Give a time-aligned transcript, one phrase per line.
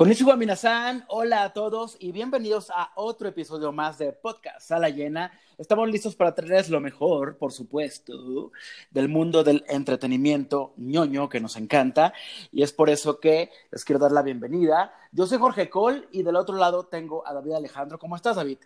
[0.00, 5.30] Konnichiwa Minasan, hola a todos y bienvenidos a otro episodio más de Podcast Sala Llena.
[5.58, 8.50] Estamos listos para traerles lo mejor, por supuesto,
[8.90, 12.14] del mundo del entretenimiento ñoño que nos encanta
[12.50, 14.90] y es por eso que les quiero dar la bienvenida.
[15.12, 17.98] Yo soy Jorge Cole y del otro lado tengo a David Alejandro.
[17.98, 18.56] ¿Cómo estás, David?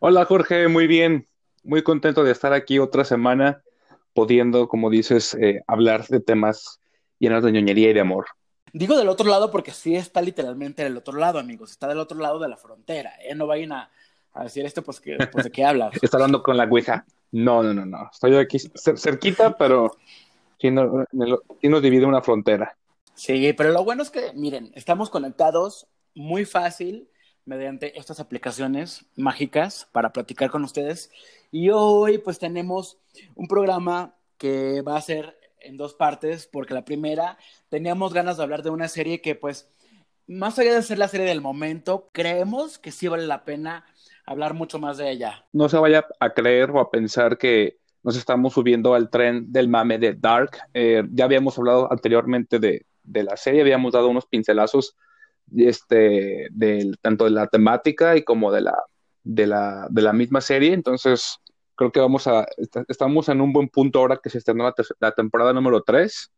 [0.00, 1.28] Hola, Jorge, muy bien.
[1.62, 3.62] Muy contento de estar aquí otra semana
[4.12, 6.80] pudiendo, como dices, eh, hablar de temas
[7.20, 8.26] llenos de ñoñería y de amor.
[8.74, 11.70] Digo del otro lado porque sí está literalmente del otro lado, amigos.
[11.70, 13.12] Está del otro lado de la frontera.
[13.22, 13.32] ¿eh?
[13.32, 13.90] No vayan a,
[14.42, 15.92] decir esto, pues, que, pues, ¿de qué hablas?
[16.02, 17.06] está hablando con la Ouija.
[17.30, 18.10] No, no, no, no.
[18.12, 18.58] Estoy aquí
[18.96, 19.92] cerquita, pero
[20.58, 22.76] sí nos, nos divide una frontera.
[23.14, 25.86] Sí, pero lo bueno es que, miren, estamos conectados
[26.16, 27.08] muy fácil
[27.44, 31.12] mediante estas aplicaciones mágicas para platicar con ustedes.
[31.52, 32.98] Y hoy pues tenemos
[33.36, 38.42] un programa que va a ser en dos partes, porque la primera teníamos ganas de
[38.42, 39.70] hablar de una serie que pues,
[40.26, 43.84] más allá de ser la serie del momento, creemos que sí vale la pena
[44.26, 45.44] hablar mucho más de ella.
[45.52, 49.68] No se vaya a creer o a pensar que nos estamos subiendo al tren del
[49.68, 50.58] mame de Dark.
[50.74, 54.96] Eh, ya habíamos hablado anteriormente de, de, la serie, habíamos dado unos pincelazos
[55.56, 58.76] este, de, tanto de la temática y como de la,
[59.22, 60.72] de la, de la misma serie.
[60.72, 61.38] Entonces,
[61.74, 62.46] creo que vamos a,
[62.88, 66.30] estamos en un buen punto ahora que se estrenó la, temporada número 3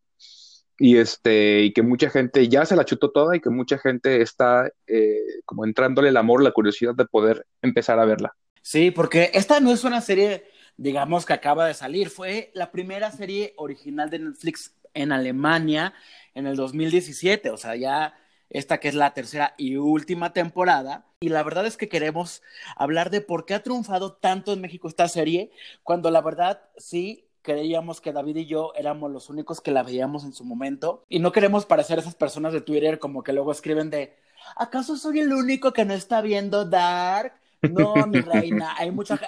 [0.79, 4.21] y este y que mucha gente ya se la chutó toda y que mucha gente
[4.21, 8.37] está eh, como entrándole el amor, la curiosidad de poder empezar a verla.
[8.63, 10.45] Sí, porque esta no es una serie,
[10.77, 15.95] digamos, que acaba de salir, fue la primera serie original de Netflix en Alemania
[16.35, 18.15] en el 2017, o sea, ya
[18.51, 21.07] esta que es la tercera y última temporada.
[21.21, 22.43] Y la verdad es que queremos
[22.77, 25.51] hablar de por qué ha triunfado tanto en México esta serie,
[25.83, 30.25] cuando la verdad sí creíamos que David y yo éramos los únicos que la veíamos
[30.25, 31.05] en su momento.
[31.09, 34.17] Y no queremos parecer esas personas de Twitter como que luego escriben de,
[34.57, 37.35] ¿acaso soy el único que no está viendo Dark?
[37.63, 39.19] No, mi reina, hay mucha,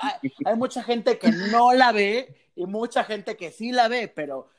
[0.44, 4.50] hay mucha gente que no la ve y mucha gente que sí la ve, pero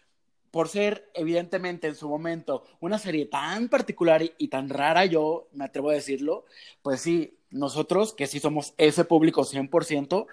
[0.51, 5.65] por ser evidentemente en su momento una serie tan particular y, tan rara, yo me
[5.65, 6.45] atrevo a decirlo,
[6.81, 10.27] pues sí, nosotros que sí somos ese público 100%,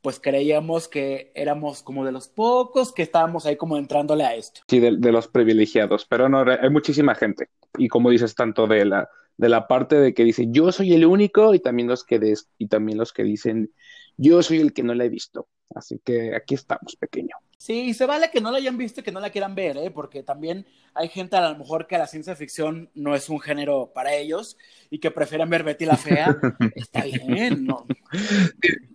[0.00, 4.62] pues creíamos que éramos como de los pocos que estábamos ahí como entrándole a esto.
[4.68, 7.48] Sí, de, los privilegiados, pero no, hay muchísima gente.
[7.78, 11.06] Y como dices, tanto de la, de la parte de que dice yo soy el
[11.06, 13.70] único y también los que, des, y también los que dicen
[14.16, 15.48] yo soy el que no la he visto.
[15.74, 17.34] Así que aquí estamos, pequeño.
[17.62, 19.92] Sí, se vale que no la hayan visto y que no la quieran ver, ¿eh?
[19.92, 23.92] porque también hay gente a lo mejor que la ciencia ficción no es un género
[23.94, 24.58] para ellos
[24.90, 26.36] y que prefieren ver Betty la Fea.
[26.74, 27.86] Está bien, no,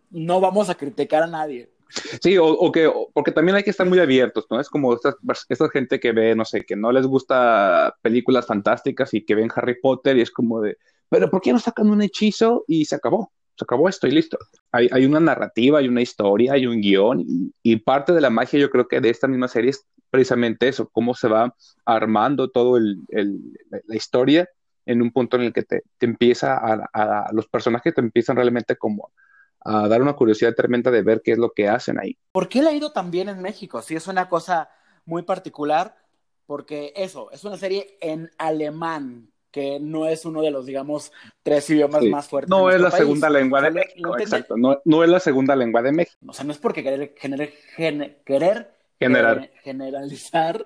[0.09, 1.71] no vamos a criticar a nadie.
[2.21, 4.59] Sí, o, que, porque también hay que estar muy abiertos, ¿no?
[4.59, 5.15] Es como esta,
[5.47, 9.49] esta gente que ve, no sé, que no les gusta películas fantásticas y que ven
[9.55, 10.75] Harry Potter y es como de,
[11.07, 13.31] pero ¿por qué no sacan un hechizo y se acabó?
[13.57, 14.37] Se acabó esto y listo.
[14.71, 17.23] Hay, hay una narrativa, hay una historia, hay un guion
[17.63, 20.89] y, parte de la magia yo creo que de esta misma serie es precisamente eso,
[20.89, 21.53] cómo se va
[21.85, 24.49] armando todo el, la historia
[24.85, 28.35] en un punto en el que te, te empieza a, a, los personajes te empiezan
[28.35, 29.11] realmente como
[29.61, 32.17] a dar una curiosidad tremenda de ver qué es lo que hacen ahí.
[32.31, 33.81] ¿Por qué le ha ido tan bien en México?
[33.81, 34.69] Sí, es una cosa
[35.05, 35.97] muy particular,
[36.45, 41.11] porque eso, es una serie en alemán, que no es uno de los, digamos,
[41.43, 42.49] tres idiomas más fuertes.
[42.49, 44.55] No es la segunda lengua de México, exacto.
[44.57, 46.17] No, es la segunda lengua de México.
[46.27, 49.43] O sea, no es porque querer, querer Generar.
[49.43, 50.65] Eh, generalizar,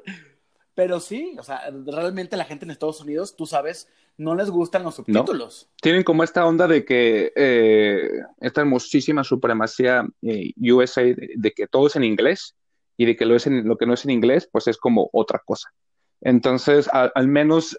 [0.73, 4.83] pero sí, o sea, realmente la gente en Estados Unidos, tú sabes, no les gustan
[4.83, 5.69] los subtítulos.
[5.81, 8.09] Tienen como esta onda de que eh,
[8.39, 12.55] esta hermosísima supremacía eh, USA de, que todo es en inglés
[12.95, 15.09] y de que lo, es en, lo que no es en inglés, pues es como
[15.11, 15.73] otra cosa.
[16.21, 17.75] Entonces, al menos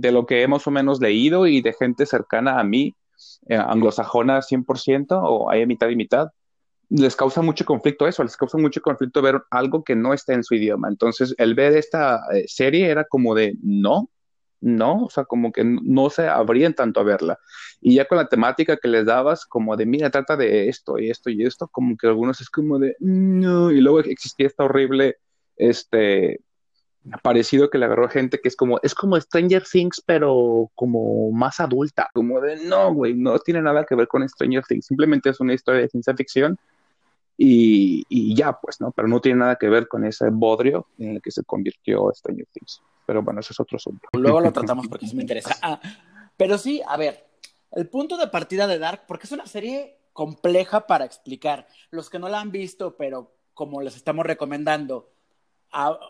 [0.00, 2.94] de lo que he más o menos leído y de gente cercana a mí,
[3.48, 6.28] eh, anglosajona 100% o hay mitad y mitad,
[6.90, 10.44] les causa mucho conflicto eso, les causa mucho conflicto ver algo que no está en
[10.44, 10.88] su idioma.
[10.88, 14.10] Entonces, el ver esta eh, serie era como de, no,
[14.60, 17.38] no, o sea, como que no se abrían tanto a verla.
[17.80, 21.10] Y ya con la temática que les dabas, como de, mira, trata de esto y
[21.10, 25.16] esto y esto, como que algunos es como de, no, y luego existía esta horrible,
[25.56, 26.40] este,
[27.22, 31.60] parecido que le agarró gente que es como, es como Stranger Things, pero como más
[31.60, 32.08] adulta.
[32.12, 35.54] Como de, no, güey, no tiene nada que ver con Stranger Things, simplemente es una
[35.54, 36.58] historia de ciencia ficción
[37.36, 38.92] y, y, ya, pues, ¿no?
[38.92, 42.46] Pero no tiene nada que ver con ese bodrio en el que se convirtió Stranger
[42.52, 42.80] Things.
[43.06, 44.08] Pero bueno, ese es otro asunto.
[44.12, 45.56] Luego lo tratamos porque eso me interesa.
[45.60, 45.80] Ah,
[46.36, 47.26] pero sí, a ver,
[47.72, 51.66] el punto de partida de Dark, porque es una serie compleja para explicar.
[51.90, 55.10] Los que no la han visto, pero como les estamos recomendando,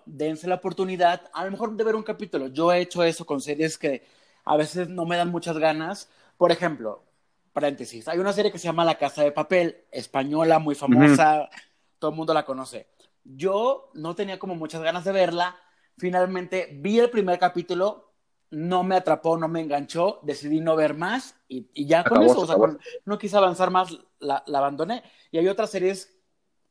[0.07, 2.49] dense la oportunidad, a lo mejor de ver un capítulo.
[2.49, 4.05] Yo he hecho eso con series que
[4.45, 6.11] a veces no me dan muchas ganas.
[6.37, 7.05] Por ejemplo,
[7.53, 11.49] paréntesis, hay una serie que se llama La Casa de Papel, española, muy famosa,
[11.99, 12.89] todo el mundo la conoce.
[13.25, 15.57] Yo no tenía como muchas ganas de verla,
[15.97, 18.13] finalmente vi el primer capítulo,
[18.51, 22.47] no me atrapó, no me enganchó, decidí no ver más y, ya con eso, o
[22.47, 22.57] sea,
[23.05, 25.03] no quise avanzar más, la, la, abandoné.
[25.31, 26.15] Y hay otras series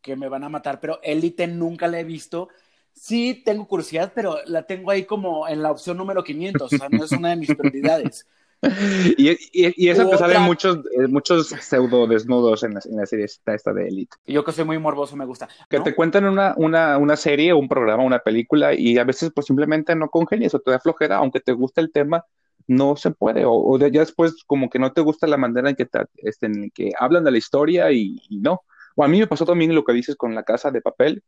[0.02, 2.50] que me van a matar, pero Elite nunca la he visto.
[2.94, 6.88] Sí tengo curiosidad, pero la tengo ahí como en la opción número 500, o sea,
[6.90, 8.26] no es una de mis prioridades.
[9.18, 13.26] y, y, eso te salen muchos, eh, muchos pseudo desnudos en la, en la serie
[13.26, 14.16] esta, esta de Elite.
[14.26, 15.50] Yo que soy muy morboso me gusta.
[15.70, 19.48] Que te cuentan una, una, una serie, un programa, una película y a veces pues
[19.48, 22.26] simplemente no congenias o te da flojera, aunque te guste el tema,
[22.68, 23.44] no se puede.
[23.46, 26.72] O, ya después como que no te gusta la manera en que, te, este, en
[26.72, 28.62] que hablan de la historia y, y no.
[28.96, 31.24] O a mí me pasó también lo que dices con la casa de papel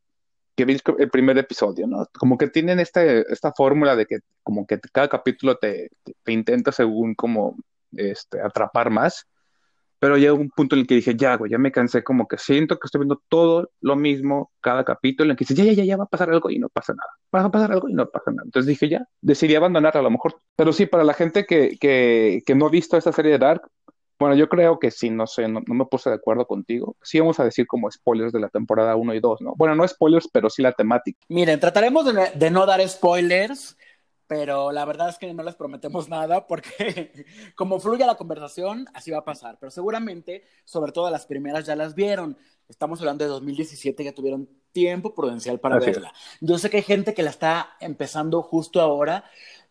[0.56, 2.06] que vi el primer episodio, ¿no?
[2.18, 5.90] Como que tienen este, esta fórmula de que como que cada capítulo te,
[6.24, 7.58] te, intenta según como
[7.92, 9.28] este, atrapar más,
[10.00, 12.38] pero llega un punto en el que dije, ya, güey, ya me cansé, como que
[12.38, 15.84] siento que estoy viendo todo lo mismo cada capítulo, en que dice, ya, ya, ya,
[15.84, 18.10] ya va a pasar algo y no pasa nada, va a pasar algo y no
[18.10, 18.44] pasa nada.
[18.46, 20.42] Entonces dije, ya, decidí abandonar a lo mejor.
[20.56, 23.64] Pero sí, para la gente que, que, que no ha visto esta serie de Dark,
[24.18, 26.96] bueno, yo creo que sí, no sé, no, me puse de acuerdo contigo.
[27.02, 29.54] Sí vamos a decir como spoilers de la temporada 1 y 2, ¿no?
[29.58, 31.20] Bueno, no spoilers, pero sí la temática.
[31.28, 33.78] Miren, trataremos de, no dar spoilers,
[34.28, 37.12] pero la verdad es que no les prometemos nada porque
[37.56, 39.58] como fluye la conversación, así va a pasar.
[39.60, 42.38] Pero seguramente, sobre todo las primeras ya las vieron.
[42.70, 46.14] Estamos hablando de 2017, ya tuvieron tiempo prudencial para verla.
[46.40, 49.26] Yo sé que hay gente que la está empezando justo ahora,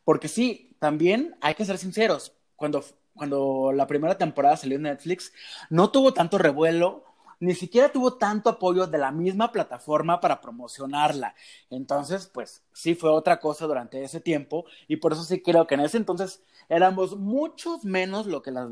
[0.04, 2.34] porque sí, también hay que ser sinceros.
[2.56, 5.32] Cuando cuando la primera temporada salió en Netflix,
[5.70, 7.04] no tuvo tanto revuelo,
[7.40, 11.34] ni siquiera tuvo tanto apoyo de la misma plataforma para promocionarla.
[11.70, 15.74] Entonces, pues sí fue otra cosa durante ese tiempo y por eso sí creo que
[15.74, 18.68] en ese entonces éramos muchos menos lo que las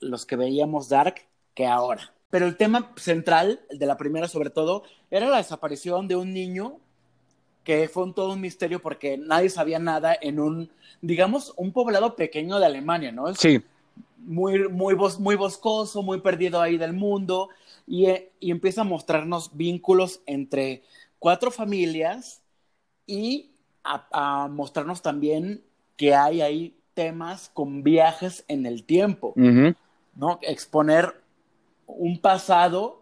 [0.00, 2.12] los que veíamos Dark que ahora.
[2.30, 6.80] Pero el tema central de la primera sobre todo era la desaparición de un niño
[7.64, 10.70] que fue un, todo un misterio porque nadie sabía nada en un,
[11.00, 13.34] digamos, un poblado pequeño de Alemania, ¿no?
[13.34, 13.62] sí.
[14.24, 17.48] Muy, muy, muy boscoso, muy perdido ahí del mundo,
[17.88, 18.06] y,
[18.38, 20.84] y empieza a mostrarnos vínculos entre
[21.18, 22.40] cuatro familias
[23.04, 23.50] y
[23.84, 25.62] a, mostrarnos también
[25.96, 30.38] que hay ahí temas con viajes en el tiempo, ¿no?
[30.42, 31.20] Exponer
[31.86, 33.01] un pasado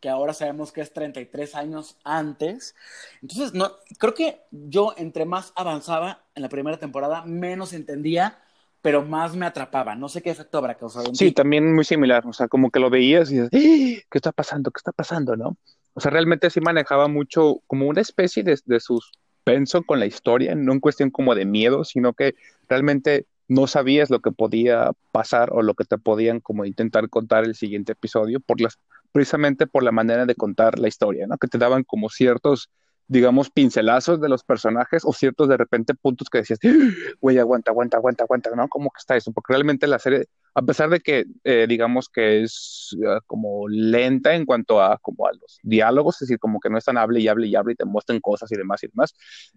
[0.00, 2.74] que ahora sabemos que es 33 años antes.
[3.22, 8.38] Entonces, no, creo que yo entre más avanzaba en la primera temporada, menos entendía,
[8.82, 9.94] pero más me atrapaba.
[9.94, 11.14] No sé qué efecto habrá causado.
[11.14, 12.26] sí, también muy similar.
[12.26, 14.02] O sea, como que lo veías y dices, ¡Eh!
[14.10, 14.70] ¿qué está pasando?
[14.70, 15.36] ¿Qué está pasando?
[15.36, 15.56] ¿No?
[15.92, 20.54] O sea, realmente sí manejaba mucho como una especie de, de suspenso con la historia,
[20.54, 22.34] no en cuestión como de miedo, sino que
[22.68, 27.44] realmente no sabías lo que podía pasar o lo que te podían como intentar contar
[27.44, 28.78] el siguiente episodio por las
[29.12, 31.38] precisamente por la manera de contar la historia, ¿no?
[31.38, 32.70] Que te daban como ciertos,
[33.08, 36.60] digamos, pincelazos de los personajes o ciertos de repente puntos que decías,
[37.20, 38.68] güey, aguanta, aguanta, aguanta, aguanta, ¿no?
[38.68, 39.32] ¿Cómo que está eso?
[39.32, 44.34] Porque realmente la serie, a pesar de que, eh, digamos que es uh, como lenta
[44.34, 47.26] en cuanto a, como a los diálogos, es decir, como que no están hable y
[47.26, 49.14] hable y hable y te muestran cosas y demás y demás,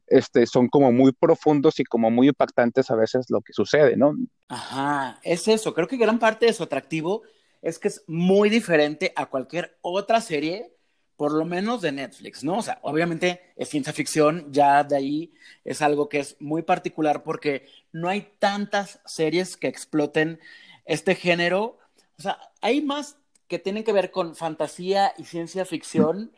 [0.08, 4.16] este, son como muy profundos y como muy impactantes a veces lo que sucede, ¿no?
[4.48, 7.22] Ajá, es eso, creo que gran parte de su atractivo
[7.64, 10.76] es que es muy diferente a cualquier otra serie,
[11.16, 12.58] por lo menos de Netflix, ¿no?
[12.58, 17.24] O sea, obviamente es ciencia ficción, ya de ahí es algo que es muy particular
[17.24, 20.42] porque no hay tantas series que exploten
[20.84, 21.80] este género.
[22.20, 23.18] O sea, hay más
[23.48, 26.34] que tienen que ver con fantasía y ciencia ficción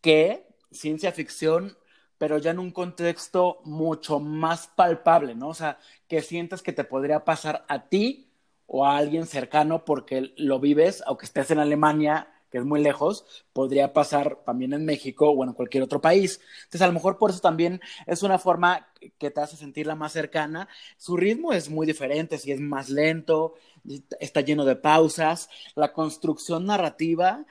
[0.00, 1.76] que ciencia ficción,
[2.18, 5.48] pero ya en un contexto mucho más palpable, ¿no?
[5.48, 8.31] O sea, que sientas que te podría pasar a ti
[8.74, 13.44] o a alguien cercano porque lo vives, aunque estés en Alemania, que es muy lejos,
[13.52, 16.40] podría pasar también en México o en cualquier otro país.
[16.64, 18.88] Entonces, a lo mejor por eso también es una forma
[19.18, 20.68] que te hace sentirla más cercana.
[20.96, 23.54] Su ritmo es muy diferente, si es más lento,
[24.18, 27.44] está lleno de pausas, la construcción narrativa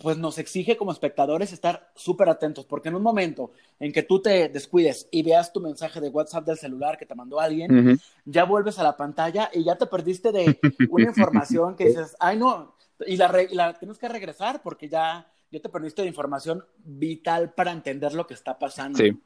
[0.00, 3.50] pues nos exige como espectadores estar súper atentos, porque en un momento
[3.80, 7.16] en que tú te descuides y veas tu mensaje de WhatsApp del celular que te
[7.16, 11.86] mandó alguien, ya vuelves a la pantalla y ya te perdiste de una información que
[11.86, 12.74] dices, ay no,
[13.06, 17.72] y la, la tienes que regresar porque ya, ya te perdiste de información vital para
[17.72, 18.98] entender lo que está pasando.
[18.98, 19.18] Sí.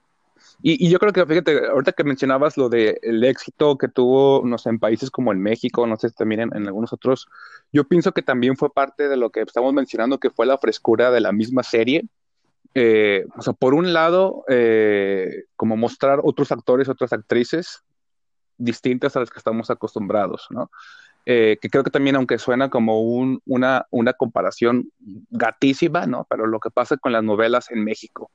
[0.63, 4.59] Y, yo creo que, fíjate, ahorita que mencionabas lo del el éxito que tuvo, no
[4.59, 7.29] sé, en países como en México, no sé, también en, algunos otros,
[7.73, 11.11] yo pienso que también fue parte de lo que estamos mencionando, que fue la frescura
[11.11, 12.05] de la misma serie.
[12.75, 17.83] Eh, o sea, por un lado, eh, como mostrar otros actores, otras actrices,
[18.57, 20.71] distintas a las que estamos acostumbrados, ¿no?
[21.25, 24.91] Eh, que creo que también, aunque suena como una, una comparación
[25.31, 26.27] gatísima, ¿no?
[26.29, 28.31] Pero lo que pasa con las novelas en México,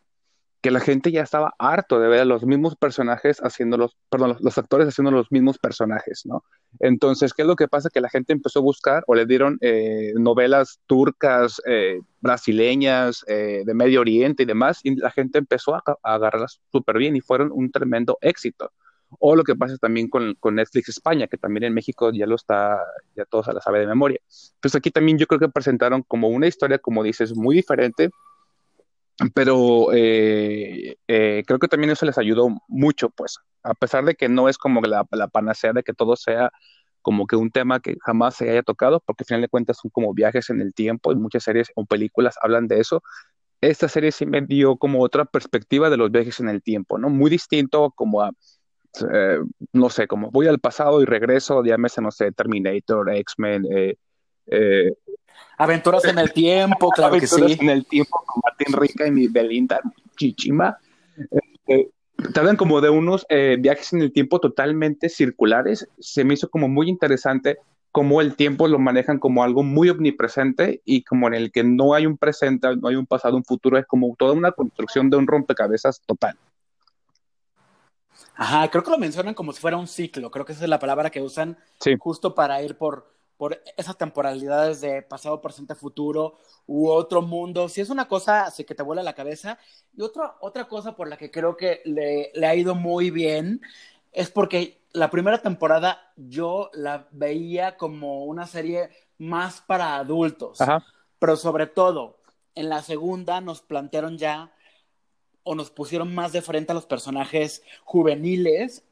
[0.62, 4.38] que la gente ya estaba harto de ver a los mismos personajes haciendo los, perdón,
[4.40, 6.44] los, actores haciendo los mismos personajes, ¿no?
[6.80, 7.90] Entonces, ¿qué es lo que pasa?
[7.90, 13.64] Que la gente empezó a buscar o le dieron eh, novelas turcas, eh, brasileñas, eh,
[13.66, 17.52] de Medio Oriente y demás, y la gente empezó a, agarrarlas súper bien y fueron
[17.52, 18.72] un tremendo éxito.
[19.20, 22.84] O lo que pasa también con, Netflix España, que también en México ya lo está,
[23.16, 24.20] ya todo se la sabe de memoria.
[24.56, 28.10] Entonces aquí también yo creo que presentaron como una historia, como dices, muy diferente,
[29.34, 34.30] pero eh, eh, creo que también eso les ayudó mucho, pues, a pesar de que
[34.30, 36.52] no es como la, panacea de que todo sea
[37.02, 39.92] como que un tema que jamás se haya tocado, porque al final de cuentas son
[39.92, 43.02] como viajes en el tiempo y muchas series o películas hablan de eso.
[43.62, 47.10] Esta serie sí me dio como otra perspectiva de los viajes en el tiempo, ¿no?
[47.10, 48.32] Muy distinto como a,
[49.12, 49.40] eh,
[49.74, 53.66] no sé, como voy al pasado y regreso, llámese, no sé, Terminator, X-Men,
[54.48, 54.94] eh,
[55.58, 57.58] Aventuras en el tiempo, claro que sí.
[57.60, 59.82] en el tiempo con Martín Rica y mi Belinda
[60.16, 60.78] Chichima.
[61.18, 61.92] Este,
[62.34, 65.88] te hablan como de unos eh, viajes en el tiempo totalmente circulares.
[66.00, 67.58] Se me hizo como muy interesante
[67.92, 71.96] cómo el tiempo lo manejan como algo muy omnipresente y como en el que no
[71.96, 75.18] hay un presente, no hay un pasado, un futuro, es como toda una construcción de
[75.18, 76.38] un rompecabezas total.
[78.36, 80.78] Ajá, creo que lo mencionan como si fuera un ciclo, creo que esa es la
[80.78, 81.58] palabra que usan
[81.98, 87.70] justo para ir por, por esas temporalidades de pasado, presente, futuro u otro mundo.
[87.70, 89.60] Si es una cosa así que te vuela la cabeza.
[89.96, 93.62] Y otra, otra cosa por la que creo que le, le ha ido muy bien
[94.12, 98.90] es porque la primera temporada yo la veía como una serie
[99.20, 100.58] más para adultos.
[101.20, 102.20] Pero sobre todo,
[102.56, 104.52] en la segunda nos plantearon ya
[105.44, 108.84] o nos pusieron más de frente a los personajes juveniles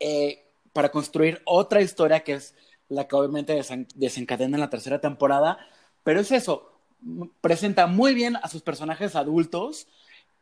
[0.00, 2.54] eh, para construir otra historia que es
[2.94, 3.60] la que obviamente
[3.94, 5.58] desencadena en la tercera temporada,
[6.04, 6.72] pero es eso,
[7.40, 9.88] presenta muy bien a sus personajes adultos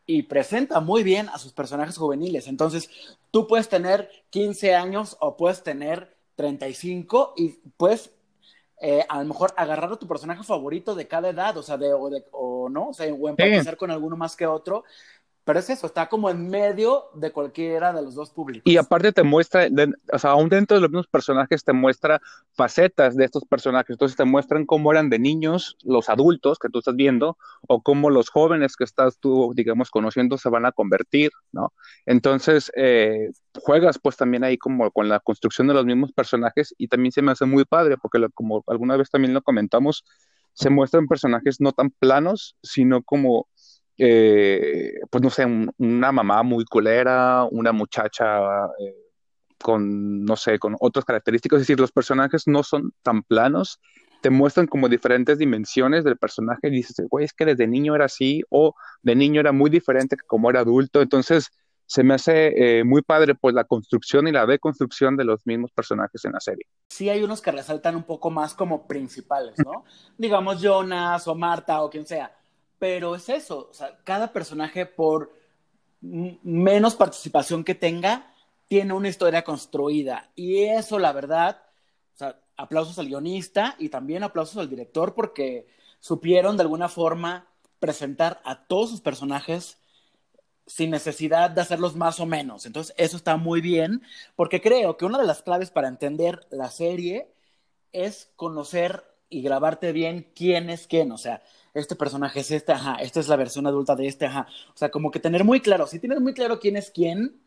[0.06, 2.48] y presenta muy bien a sus personajes juveniles.
[2.48, 2.90] Entonces,
[3.30, 8.10] tú puedes tener 15 años o puedes tener 35 y puedes
[8.82, 11.92] eh, a lo mejor agarrar a tu personaje favorito de cada edad, o sea, de,
[11.92, 14.84] o, de, o no, o sea, o empatizar con alguno más que otro,
[15.44, 18.62] pero es eso, está como en medio de cualquiera de los dos públicos.
[18.64, 19.68] Y aparte te muestra,
[20.12, 22.20] o sea, aún dentro de los mismos personajes te muestra
[22.52, 23.90] facetas de estos personajes.
[23.90, 28.10] Entonces te muestran cómo eran de niños los adultos que tú estás viendo o cómo
[28.10, 31.72] los jóvenes que estás tú, digamos, conociendo se van a convertir, ¿no?
[32.04, 33.30] Entonces eh,
[33.60, 37.22] juegas pues también ahí como con la construcción de los mismos personajes y también se
[37.22, 40.04] me hace muy padre porque como alguna vez también lo comentamos,
[40.52, 43.48] se muestran personajes no tan planos, sino como
[44.00, 45.46] eh, pues no sé,
[45.78, 48.96] una mamá muy culera, una muchacha eh,
[49.62, 53.78] con, no sé, con otras características, es decir, los personajes no son tan planos,
[54.22, 58.06] te muestran como diferentes dimensiones del personaje y dices, güey, es que desde niño era
[58.06, 61.50] así o de niño era muy diferente como era adulto, entonces
[61.90, 65.72] se me hace eh, muy padre pues la construcción y la deconstrucción de los mismos
[65.72, 66.64] personajes en la serie.
[66.88, 69.84] Sí hay unos que resaltan un poco más como principales, ¿no?
[70.16, 72.32] Digamos Jonas o Marta o quien sea,
[72.80, 73.70] pero es eso,
[74.04, 75.32] cada personaje por
[76.00, 78.32] menos participación que tenga,
[78.68, 80.30] tiene una historia construida.
[80.34, 81.62] Y eso, la verdad,
[82.56, 85.68] aplausos al guionista y también aplausos al director porque
[85.98, 87.46] supieron de alguna forma
[87.80, 89.76] presentar a todos sus personajes
[90.66, 92.64] sin necesidad de hacerlos más o menos.
[92.64, 94.02] Entonces, eso está muy bien,
[94.36, 97.30] porque creo que una de las claves para entender la serie
[97.92, 101.12] es conocer y grabarte bien quién es quién.
[101.12, 101.42] O sea,
[101.74, 104.46] este personaje es este, ajá, esta es la versión adulta de este, ajá.
[104.74, 107.40] O sea, como que tener muy claro, si tienes muy claro quién es quién,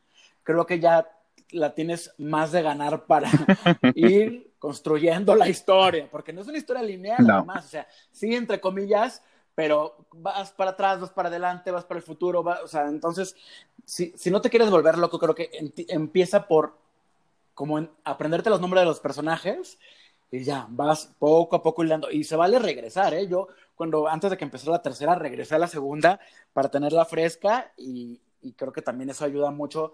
[0.43, 1.09] creo que ya
[1.51, 3.29] la tienes más de ganar para
[3.95, 7.37] ir construyendo la historia, porque no es una historia lineal, no.
[7.37, 9.21] además, o sea, sí, entre comillas,
[9.55, 13.35] pero vas para atrás, vas para adelante, vas para el futuro, o sea, entonces,
[13.83, 15.51] si, si no te quieres volver loco, creo que
[15.89, 16.81] empieza por
[17.53, 19.77] como en aprenderte los nombres de los personajes
[20.31, 22.09] y ya, vas poco a poco hilando.
[22.09, 23.27] Y se vale regresar, ¿eh?
[23.27, 26.19] Yo, cuando antes de que empezara la tercera, regresé a la segunda
[26.53, 28.21] para tenerla fresca y,
[28.57, 29.93] creo que también eso ayuda mucho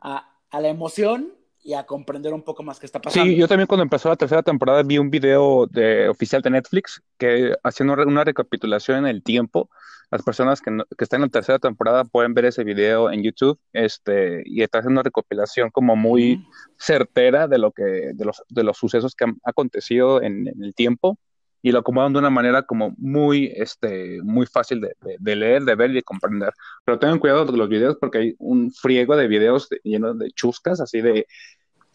[0.00, 3.28] a, la emoción y a comprender un poco más qué está pasando.
[3.28, 7.02] Sí, yo también cuando empezó la tercera temporada vi un video de, oficial de Netflix
[7.18, 9.68] que haciendo una recapitulación en el tiempo.
[10.10, 14.42] Las personas que, están en la tercera temporada pueden ver ese video en YouTube este,
[14.46, 16.46] y está haciendo una recopilación como muy
[16.78, 17.82] certera de, lo que,
[18.14, 21.18] de, los, de los sucesos que han acontecido en, el tiempo
[21.62, 25.74] y lo acomodan de una manera como muy, este, muy fácil de, de, leer, de
[25.74, 26.52] ver y de comprender.
[26.84, 30.80] Pero tengan cuidado con los videos porque hay un friego de videos llenos de chuscas,
[30.80, 31.26] así de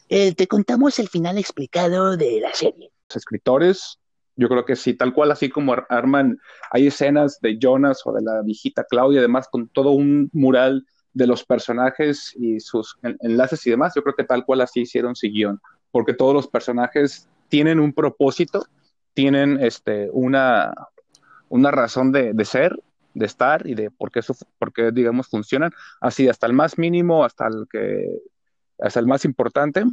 [0.09, 2.91] eh, te contamos el final explicado de la serie.
[3.09, 3.99] Los escritores,
[4.35, 6.39] yo creo que sí, tal cual, así como arman,
[6.71, 11.27] hay escenas de Jonas o de la viejita Claudia, además, con todo un mural de
[11.27, 15.27] los personajes y sus enlaces y demás, yo creo que tal cual así hicieron su
[15.27, 15.59] guion,
[15.91, 18.65] porque todos los personajes tienen un propósito,
[19.13, 20.73] tienen este, una,
[21.49, 22.81] una razón de, de ser,
[23.13, 26.77] de estar y de por qué, eso, por qué, digamos, funcionan, así hasta el más
[26.77, 28.19] mínimo, hasta el que,
[28.79, 29.83] hasta el más importante.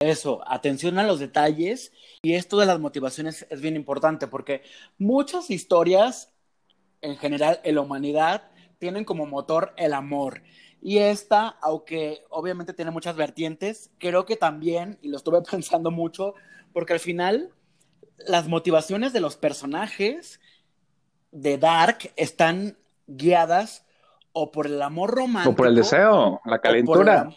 [0.00, 4.62] Eso, atención a los detalles y esto de las motivaciones es bien importante porque
[4.96, 6.32] muchas historias,
[7.02, 10.42] en general, en la humanidad, tienen como motor el amor.
[10.80, 16.34] Y esta, aunque obviamente tiene muchas vertientes, creo que también, y lo estuve pensando mucho,
[16.72, 17.52] porque al final
[18.26, 20.40] las motivaciones de los personajes
[21.32, 23.84] de Dark están guiadas
[24.32, 25.52] o por el amor romántico.
[25.52, 27.30] O por el deseo, la calentura.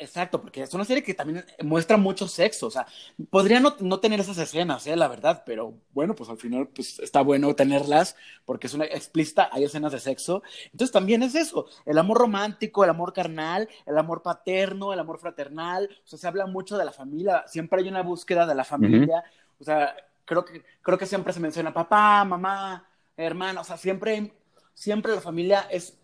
[0.00, 2.86] Exacto, porque es una serie que también muestra mucho sexo, o sea,
[3.30, 4.94] podría no, no tener esas escenas, ¿eh?
[4.94, 8.14] la verdad, pero bueno, pues al final pues está bueno tenerlas
[8.44, 12.84] porque es una explícita, hay escenas de sexo, entonces también es eso, el amor romántico,
[12.84, 16.84] el amor carnal, el amor paterno, el amor fraternal, o sea, se habla mucho de
[16.84, 19.24] la familia, siempre hay una búsqueda de la familia,
[19.58, 24.32] o sea, creo que, creo que siempre se menciona papá, mamá, hermano, o sea, siempre,
[24.74, 25.97] siempre la familia es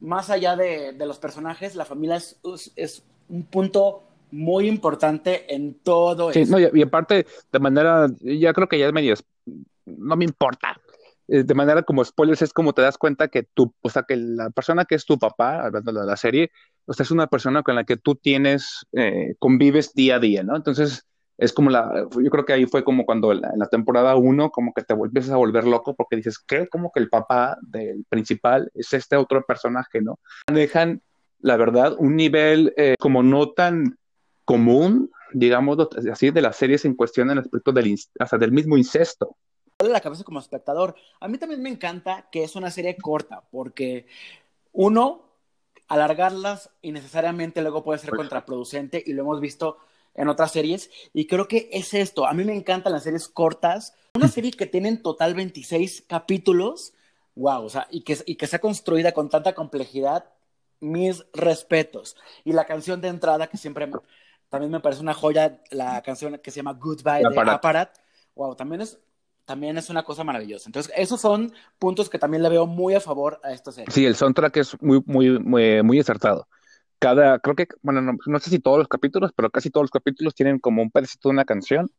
[0.00, 2.38] más allá de, de los personajes, la familia es,
[2.76, 8.68] es, un punto muy importante en todo sí, No, y, aparte, de manera, ya creo
[8.68, 9.14] que ya es medio,
[9.84, 10.80] no me importa.
[11.28, 14.16] Eh, de manera como spoilers, es como te das cuenta que tú, o sea, que
[14.16, 16.50] la persona que es tu papá, hablando de la serie,
[16.86, 20.42] o sea, es una persona con la que tú tienes, eh, convives día a día,
[20.42, 20.56] ¿no?
[20.56, 21.06] Entonces,
[21.38, 24.74] es como la, yo creo que ahí fue como cuando en la, temporada uno como
[24.74, 26.66] que te empiezas a volver loco porque dices, ¿qué?
[26.66, 30.18] Como que el papá del principal es este otro personaje, ¿no?
[30.52, 31.00] Dejan,
[31.38, 33.96] la verdad, un nivel eh, como no tan
[34.44, 35.78] común, digamos,
[36.10, 39.36] así, de las series en cuestión en el aspecto del, hasta del mismo incesto.
[39.78, 40.96] la cabeza como espectador.
[41.20, 44.06] A mí también me encanta que es una serie corta porque
[44.72, 45.22] uno,
[45.86, 49.78] alargarlas innecesariamente luego puede ser pues contraproducente y lo hemos visto
[50.18, 50.90] en otras series.
[51.14, 52.26] Y creo que es esto.
[52.26, 53.94] A mí me encantan las series cortas.
[54.14, 56.92] Una serie que tienen total 26 capítulos.
[57.36, 60.26] Wow, o sea, y que, y que sea construida con tanta complejidad.
[60.80, 62.16] Mis respetos.
[62.44, 63.88] Y la canción de entrada, que siempre
[64.48, 67.96] también me parece una joya, la canción que se llama Goodbye de Aparat.
[68.34, 68.98] Wow, también es,
[69.44, 70.68] también es una cosa maravillosa.
[70.68, 73.92] Entonces, esos son puntos que también le veo muy a favor a esta serie.
[73.92, 76.48] Sí, el soundtrack es muy, muy, muy, muy acertado
[76.98, 80.34] cada, creo que, bueno, no, sé si todos los capítulos, pero casi todos los capítulos
[80.34, 81.90] tienen como un pedacito de una canción,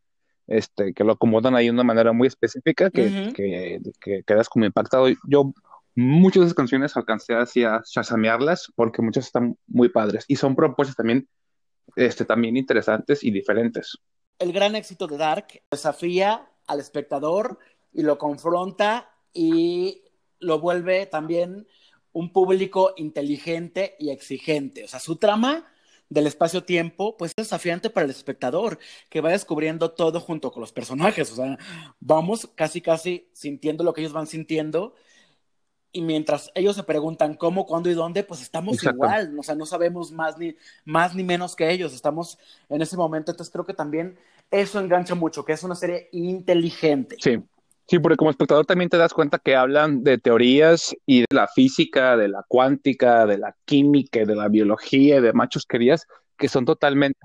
[0.48, 5.08] este, que lo acomodan ahí de una manera muy específica, que, que, quedas como impactado.
[5.28, 5.54] Yo
[5.96, 10.56] muchas de esas canciones alcancé así a chasamearlas porque muchas están muy padres y son
[10.56, 11.28] propuestas también,
[11.96, 13.98] este, también interesantes y diferentes.
[14.40, 17.60] El gran éxito de Dark desafía al espectador
[17.92, 20.04] y lo confronta y
[20.40, 21.68] lo vuelve también
[22.14, 24.84] un público inteligente y exigente.
[24.84, 25.68] O sea, su trama
[26.10, 30.72] del espacio-tiempo, pues es desafiante para el espectador, que va descubriendo todo junto con los
[30.72, 31.32] personajes.
[31.32, 31.58] O sea,
[32.00, 34.96] vamos casi, casi sintiendo lo que ellos van sintiendo.
[35.92, 39.38] Y mientras ellos se preguntan cómo, cuándo y dónde, pues estamos igual.
[39.40, 41.94] O sea, no sabemos más ni, más ni menos que ellos.
[41.94, 42.38] Estamos
[42.70, 43.32] en ese momento.
[43.32, 44.18] Entonces creo que también
[44.52, 47.16] eso engancha mucho, que es una serie inteligente.
[47.20, 47.40] Sí,
[47.90, 51.48] Sí, porque como espectador también te das cuenta que hablan de teorías y de la
[51.48, 56.06] física, de la cuántica, de la química, de la biología, de machos querías,
[56.38, 57.20] que son totalmente...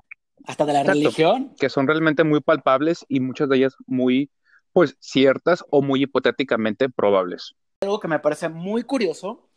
[0.47, 1.53] Hasta de la religión.
[1.59, 4.31] Que son realmente muy palpables y muchas de ellas muy,
[4.73, 7.53] pues, ciertas o muy hipotéticamente probables.
[7.81, 9.47] Algo que me parece muy curioso,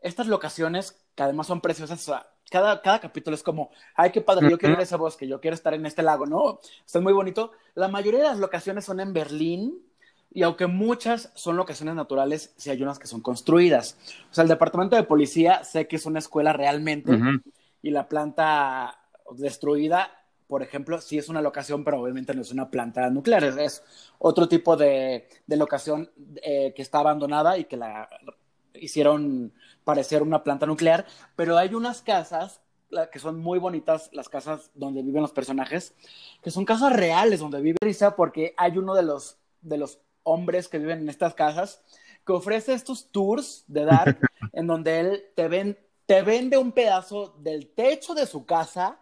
[0.00, 2.08] estas locaciones, que además son preciosas,
[2.52, 5.40] cada, cada capítulo es como, ay, qué padre, yo quiero ir a ese bosque, yo
[5.40, 6.60] quiero estar en este lago, ¿no?
[6.86, 7.50] Está muy bonito.
[7.74, 9.82] La mayoría de las locaciones son en Berlín,
[10.34, 13.98] y aunque muchas son locaciones naturales, sí hay unas que son construidas.
[14.30, 17.18] O sea, el departamento de policía sé que es una escuela realmente
[17.82, 18.98] y la planta
[19.36, 20.10] destruida,
[20.46, 23.82] por ejemplo, sí es una locación, pero obviamente no es una planta nuclear, es,
[24.18, 26.10] otro tipo de, de locación
[26.42, 28.08] eh, que está abandonada y que la
[28.74, 29.52] hicieron
[29.84, 32.60] parecer una planta nuclear, pero hay unas casas
[33.10, 35.94] que son muy bonitas, las casas donde viven los personajes,
[36.42, 40.68] que son casas reales donde vive Risa porque hay uno de los de los hombres
[40.68, 41.82] que viven en estas casas,
[42.26, 44.18] que ofrece estos tours de Dark
[44.52, 48.98] en donde él te, ven, te vende un pedazo del techo de su casa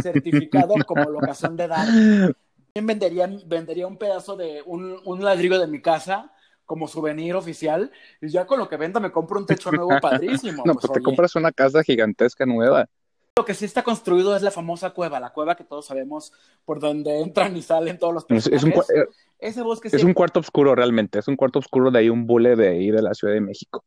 [0.00, 1.86] certificado como locación de Dark.
[1.86, 6.32] También vendería, vendería un pedazo de un, un ladrillo de mi casa
[6.66, 10.62] como souvenir oficial y ya con lo que venda me compro un techo nuevo padrísimo.
[10.66, 12.88] no, pues, pues te compras una casa gigantesca nueva.
[13.36, 16.32] Lo que sí está construido es la famosa cueva, la cueva que todos sabemos
[16.64, 18.90] por donde entran y salen todos los Es, personajes.
[18.90, 19.06] es un, eh,
[19.44, 22.56] Ese bosque es un cuarto oscuro realmente, es un cuarto oscuro de ahí un bule
[22.56, 23.84] de ahí de la Ciudad de México.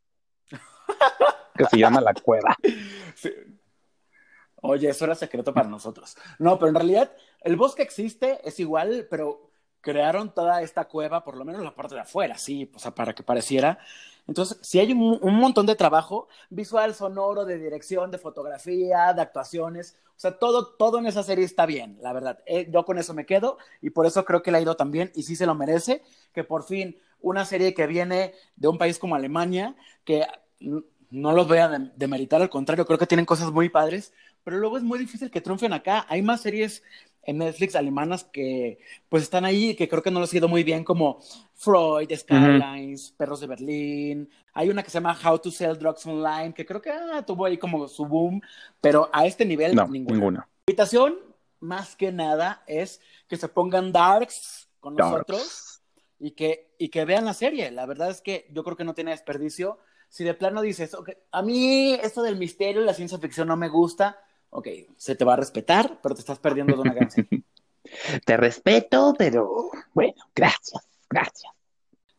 [1.58, 2.56] Que se llama La Cueva.
[3.16, 3.32] Sí.
[4.62, 6.16] Oye, eso era secreto para nosotros.
[6.38, 9.50] No, pero en realidad el bosque existe, es igual, pero
[9.82, 13.16] crearon toda esta cueva, por lo menos la parte de afuera, sí, o sea, para
[13.16, 13.80] que pareciera.
[14.28, 19.22] Entonces, sí hay un, un montón de trabajo visual, sonoro, de dirección, de fotografía, de
[19.22, 19.98] actuaciones.
[20.16, 22.40] O sea, todo, todo en esa serie está bien, la verdad.
[22.46, 24.92] Eh, yo con eso me quedo y por eso creo que le ha ido tan
[24.92, 26.02] bien y sí se lo merece,
[26.34, 30.26] que por fin una serie que viene de un país como Alemania, que
[31.10, 34.14] no los voy a dem- demeritar, al contrario, creo que tienen cosas muy padres,
[34.44, 36.06] pero luego es muy difícil que triunfen acá.
[36.10, 36.84] Hay más series
[37.24, 40.48] en Netflix alemanas que pues están ahí y que creo que no les ha ido
[40.48, 41.20] muy bien, como
[41.58, 44.30] Freud, Skylines, Perros de Berlín.
[44.54, 47.46] Hay una que se llama How to Sell Drugs Online, que creo que ah, tuvo
[47.46, 48.40] ahí como su boom,
[48.80, 50.16] pero a este nivel No, ninguna.
[50.16, 50.40] ninguna.
[50.40, 51.16] La invitación,
[51.60, 55.82] más que nada, es que se pongan darks con nosotros
[56.20, 57.72] y que, y que vean la serie.
[57.72, 59.80] La verdad es que yo creo que no tiene desperdicio.
[60.10, 63.58] Si de plano dices, "Ok, a mí esto del misterio y la ciencia ficción no
[63.58, 64.20] me gusta,
[64.52, 67.42] ok, se te va a respetar, pero te estás perdiendo de una gran serie.
[68.26, 71.52] Te respeto, pero bueno, gracias, gracias.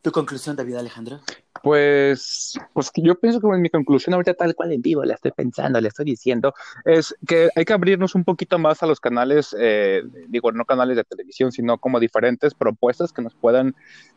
[0.01, 1.19] ¿Tu conclusión, David Alejandro?
[1.61, 5.31] Pues, pues que yo pienso que mi conclusión ahorita tal cual en vivo la estoy
[5.31, 6.53] pensando, le estoy diciendo,
[6.85, 10.95] es que hay que abrirnos un poquito más a los canales, eh, digo, no canales
[10.95, 13.75] de televisión, sino como diferentes propuestas que nos puedan,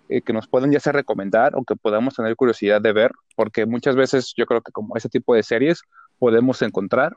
[0.08, 3.66] eh, que nos puedan ya sea recomendar o que podamos tener curiosidad de ver, porque
[3.66, 5.82] muchas veces yo creo que como ese tipo de series
[6.20, 7.16] podemos encontrar,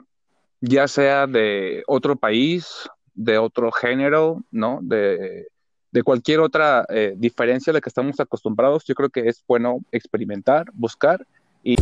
[0.59, 4.79] ya sea de otro país, de otro género, ¿no?
[4.81, 5.49] De,
[5.95, 9.79] de cualquier otra eh, diferencia de la que estamos acostumbrados, yo creo que es bueno
[9.93, 11.25] experimentar, buscar
[11.63, 11.77] y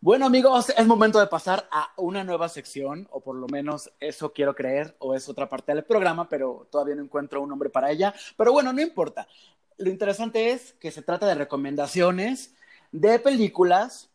[0.00, 4.32] Bueno, amigos, es momento de pasar a una nueva sección, o por lo menos eso
[4.32, 7.90] quiero creer, o es otra parte del programa, pero todavía no encuentro un nombre para
[7.90, 8.14] ella.
[8.38, 9.28] Pero bueno, no importa.
[9.76, 12.54] Lo interesante es que se trata de recomendaciones
[12.90, 14.08] de películas,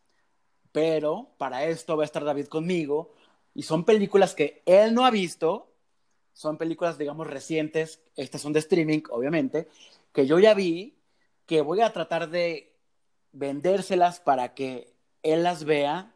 [0.71, 3.13] pero para esto va a estar David conmigo,
[3.55, 5.71] y son películas que él no ha visto,
[6.33, 9.69] son películas, digamos, recientes, estas son de streaming, obviamente,
[10.11, 10.97] que yo ya vi,
[11.45, 12.73] que voy a tratar de
[13.31, 16.13] vendérselas para que él las vea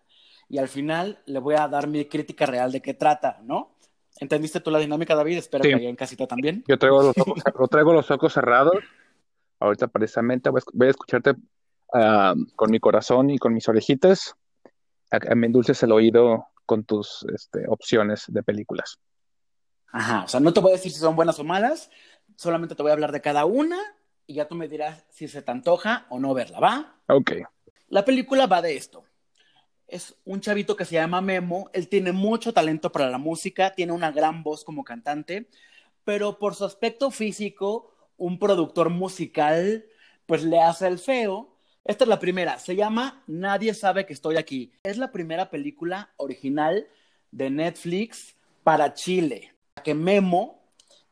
[0.49, 3.71] y al final le voy a dar mi crítica real de qué trata, ¿no?
[4.19, 5.37] ¿Entendiste tú la dinámica, David?
[5.37, 5.69] Espero Sí.
[5.69, 6.63] que allá en casita también.
[6.67, 8.75] yo traigo los ojos, yo traigo los ojos cerrados.
[9.59, 11.35] Ahorita precisamente voy a, escucharte
[11.93, 14.35] ah, con mi corazón y con mis orejitas.
[15.35, 18.99] Me endulces el oído con tus este, opciones de películas.
[19.91, 21.89] Ajá, o sea, no te voy a decir si son buenas o malas,
[22.35, 23.79] solamente te voy a hablar de cada una
[24.27, 27.01] y ya tú me dirás si se te antoja o no verla, ¿va?
[27.07, 27.31] Ok.
[27.87, 29.03] La película va de esto.
[29.87, 31.71] Es un chavito que se llama Memo.
[31.73, 35.49] Él tiene mucho talento para la música, tiene una gran voz como cantante,
[36.03, 39.85] pero por su aspecto físico, un productor musical,
[40.27, 41.57] pues le hace el feo.
[41.85, 42.59] Esta es la primera.
[42.59, 44.71] Se llama Nadie sabe que estoy aquí.
[44.83, 46.87] Es la primera película original
[47.31, 49.53] de Netflix para Chile.
[49.83, 50.61] Que Memo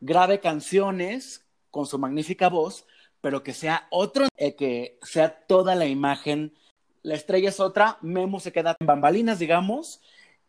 [0.00, 2.86] grabe canciones con su magnífica voz,
[3.20, 6.54] pero que sea otro, eh, que sea toda la imagen.
[7.02, 10.00] La estrella es otra, Memo se queda en bambalinas, digamos,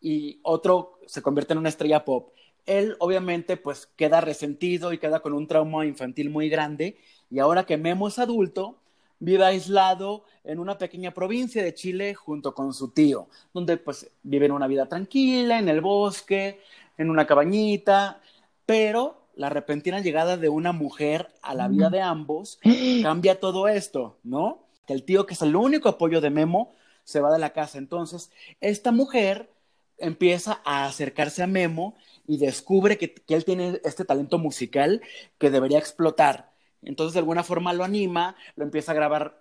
[0.02, 2.34] y otro se convierte en una estrella pop.
[2.66, 6.98] Él obviamente pues queda resentido y queda con un trauma infantil muy grande,
[7.30, 8.80] y ahora que Memo es adulto,
[9.20, 14.52] vive aislado en una pequeña provincia de Chile junto con su tío, donde pues viven
[14.52, 16.60] una vida tranquila, en el bosque,
[16.98, 18.22] en una cabañita,
[18.66, 22.60] pero la repentina llegada de una mujer a la vida de ambos
[23.02, 24.60] cambia todo esto, ¿no?
[24.86, 27.78] Que el tío, que es el único apoyo de Memo, se va de la casa.
[27.78, 29.50] Entonces, esta mujer
[29.98, 31.96] empieza a acercarse a Memo
[32.28, 35.02] y descubre que, que él tiene este talento musical
[35.38, 36.52] que debería explotar.
[36.82, 39.40] Entonces, de alguna forma lo anima, lo empieza a grabar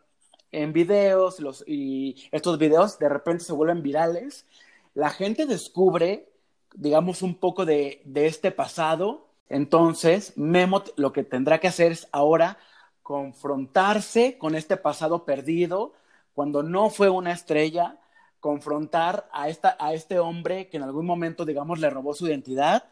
[0.50, 4.46] en videos y estos videos de repente se vuelven virales.
[4.94, 6.28] La gente descubre,
[6.74, 9.28] digamos, un poco de, de este pasado.
[9.48, 12.58] Entonces, Memo lo que tendrá que hacer es ahora
[13.02, 15.94] confrontarse con este pasado perdido,
[16.34, 17.98] cuando no fue una estrella,
[18.40, 22.84] confrontar a, esta, a este hombre que en algún momento, digamos, le robó su identidad.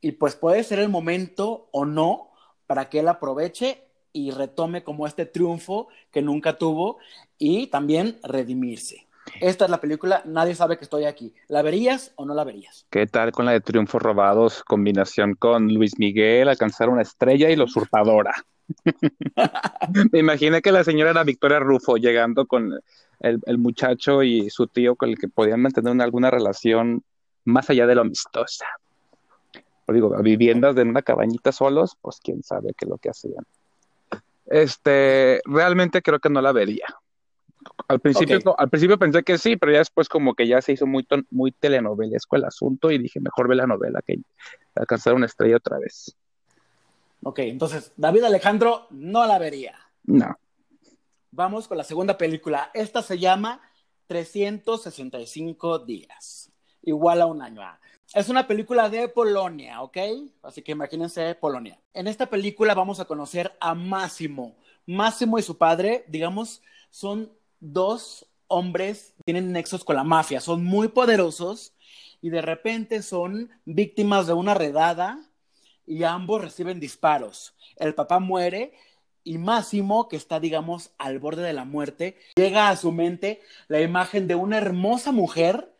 [0.00, 2.31] Y pues puede ser el momento o no
[2.66, 6.98] para que él aproveche y retome como este triunfo que nunca tuvo
[7.38, 9.06] y también redimirse.
[9.40, 11.32] Esta es la película, nadie sabe que estoy aquí.
[11.48, 12.86] ¿La verías o no la verías?
[12.90, 14.62] ¿Qué tal con la de Triunfos Robados?
[14.64, 18.34] Combinación con Luis Miguel, Alcanzar una estrella y La Usurpadora.
[20.12, 22.72] Me imaginé que la señora era Victoria Rufo llegando con
[23.20, 27.02] el, el muchacho y su tío con el que podían mantener una- alguna relación
[27.44, 28.66] más allá de lo amistosa.
[29.86, 33.10] O digo, a viviendas de una cabañita solos, pues quién sabe qué es lo que
[33.10, 33.44] hacían.
[34.46, 36.86] Este, realmente creo que no la vería.
[37.88, 40.86] Al principio, al principio pensé que sí, pero ya después como que ya se hizo
[40.86, 44.18] muy, muy telenovelesco el asunto y dije, mejor ve la novela que
[44.74, 46.16] alcanzar una estrella otra vez.
[47.22, 49.78] Ok, entonces, David Alejandro no la vería.
[50.04, 50.36] No.
[51.30, 52.70] Vamos con la segunda película.
[52.74, 53.60] Esta se llama
[54.06, 56.51] 365 días,
[56.82, 57.62] igual a un año.
[57.62, 57.78] Ah,
[58.14, 59.96] Es una película de Polonia, ¿ok?
[60.42, 61.78] Así que imagínense Polonia.
[61.94, 64.54] En esta película vamos a conocer a Máximo.
[64.86, 70.88] Máximo y su padre, digamos, son dos hombres, tienen nexos con la mafia, son muy
[70.88, 71.72] poderosos
[72.20, 75.18] y de repente son víctimas de una redada
[75.86, 77.54] y ambos reciben disparos.
[77.76, 78.72] El papá muere
[79.24, 83.80] y Máximo, que está, digamos, al borde de la muerte, llega a su mente la
[83.80, 85.71] imagen de una hermosa mujer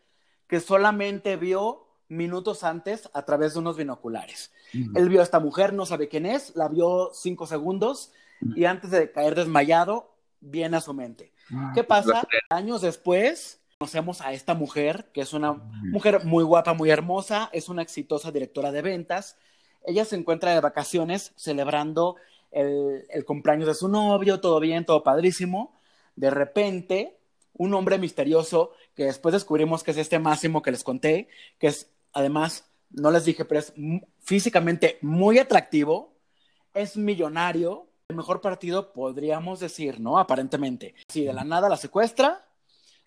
[0.53, 4.51] que solamente vio minutos antes a través de unos binoculares.
[4.93, 8.11] Él vio a esta mujer, no sabe quién es, la vio cinco segundos
[8.55, 11.33] y antes de caer desmayado, viene a su mente.
[11.73, 12.27] ¿Qué pasa?
[12.51, 17.67] Años después, conocemos a esta mujer, que es una mujer muy guapa, muy hermosa, es
[17.67, 19.37] una exitosa directora de ventas.
[19.87, 22.17] Ella se encuentra de vacaciones celebrando
[22.51, 25.73] el, el cumpleaños de su novio, todo bien, todo padrísimo.
[26.15, 27.17] De repente,
[27.55, 31.27] un hombre misterioso, que después descubrimos que es este Máximo que les conté,
[31.57, 33.73] que es, además, no les dije, pero es
[34.19, 36.13] físicamente muy atractivo,
[36.73, 40.19] es millonario, el mejor partido podríamos decir, ¿no?
[40.19, 40.95] Aparentemente.
[41.07, 42.45] Si de la nada la secuestra,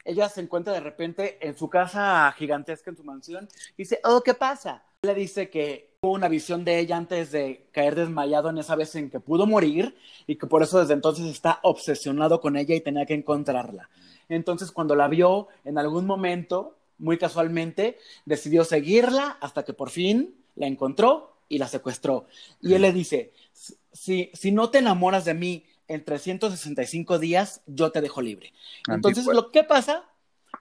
[0.05, 4.23] ella se encuentra de repente en su casa gigantesca, en su mansión, y dice, oh,
[4.23, 4.85] ¿qué pasa?
[5.03, 8.95] Le dice que tuvo una visión de ella antes de caer desmayado en esa vez
[8.95, 9.97] en que pudo morir
[10.27, 13.91] y que por eso desde entonces está obsesionado con ella y tenía que encontrarla.
[14.29, 20.35] Entonces cuando la vio en algún momento, muy casualmente, decidió seguirla hasta que por fin
[20.55, 22.27] la encontró y la secuestró.
[22.61, 23.33] Y él le dice,
[23.93, 28.53] si, si no te enamoras de mí en 365 días, yo te dejo libre.
[28.89, 30.05] Entonces, lo que pasa,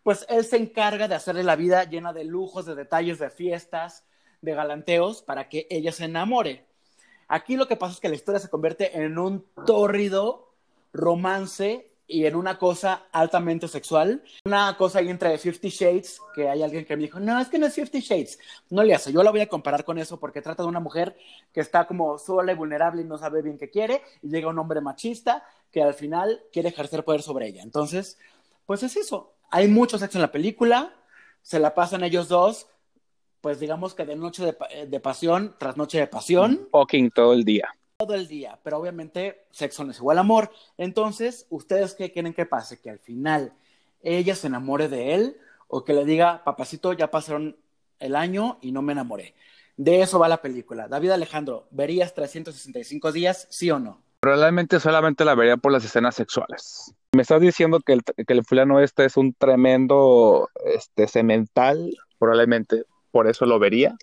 [0.04, 4.04] pues él se encarga de hacerle la vida llena de lujos, de detalles, de fiestas,
[4.41, 6.65] de galanteos, para que ella se enamore.
[7.28, 10.54] Aquí lo que pasa es que la historia se convierte en un tórrido
[10.93, 14.24] romance y en una cosa altamente sexual.
[14.46, 17.58] Una cosa ahí entre Fifty Shades, que hay alguien que me dijo, no, es que
[17.58, 18.39] no es Fifty Shades.
[18.70, 21.15] No le hace, yo la voy a comparar con eso porque trata de una mujer
[21.52, 24.60] que está como sola y vulnerable y no sabe bien qué quiere, y llega un
[24.60, 27.63] hombre machista que al final quiere ejercer poder sobre ella.
[27.63, 28.18] Entonces,
[28.65, 29.34] pues es eso.
[29.50, 30.94] Hay mucho sexo en la película,
[31.41, 32.68] se la pasan ellos dos,
[33.41, 37.34] pues digamos que de noche de, eh, de pasión tras noche de pasión Fucking todo
[37.34, 37.76] el día.
[38.06, 40.52] Todo el día, pero obviamente sexo no es igual amor.
[40.78, 42.80] Entonces, ¿ustedes qué quieren que pase?
[42.80, 43.54] Que al final
[44.02, 45.38] ella se enamore de él
[45.68, 47.58] o que le diga, papacito, ya pasaron
[48.00, 49.34] el año y no me enamoré.
[49.78, 50.88] De eso va la película.
[50.88, 54.02] David Alejandro, ¿verías 365 días, sí o no?
[54.20, 56.96] Probablemente solamente la vería por las escenas sexuales.
[57.13, 62.86] Me estás diciendo que el, que el fulano este es un tremendo este, cemental, probablemente
[63.12, 63.96] por eso lo vería.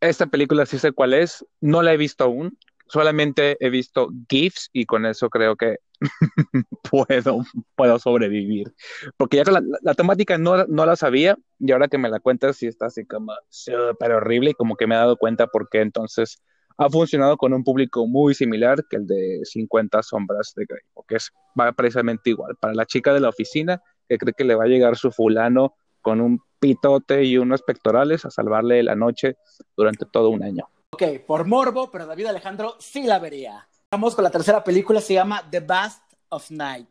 [0.00, 4.70] Esta película sí sé cuál es, no la he visto aún, solamente he visto GIFs
[4.72, 5.76] y con eso creo que
[6.90, 7.42] puedo,
[7.74, 8.74] puedo sobrevivir.
[9.16, 12.56] Porque ya la, la temática no, no la sabía y ahora que me la cuentas
[12.56, 16.42] sí está así como súper horrible y como que me he dado cuenta porque entonces
[16.78, 21.16] ha funcionado con un público muy similar que el de 50 sombras de Grey, porque
[21.16, 22.56] es, va precisamente igual.
[22.60, 25.74] Para la chica de la oficina que cree que le va a llegar su fulano
[26.02, 29.36] con un pitote y unos pectorales a salvarle la noche
[29.76, 30.68] durante todo un año.
[30.96, 33.68] Ok, por morbo, pero David Alejandro sí la vería.
[33.90, 36.88] Vamos con la tercera película, se llama The Vast of Night.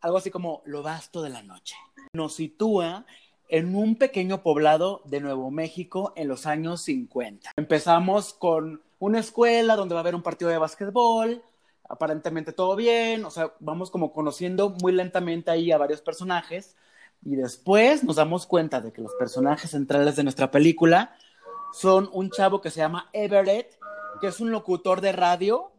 [0.00, 1.74] Algo así como Lo Vasto de la Noche.
[2.12, 3.04] Nos sitúa
[3.48, 7.50] en un pequeño poblado de Nuevo México en los años 50.
[7.56, 11.42] Empezamos con una escuela donde va a haber un partido de básquetbol,
[11.88, 16.76] aparentemente todo bien, o sea, vamos como conociendo muy lentamente ahí a varios personajes
[17.24, 21.16] y después nos damos cuenta de que los personajes centrales de nuestra película
[21.72, 23.78] son un chavo que se llama Everett,
[24.20, 25.72] que es un locutor de radio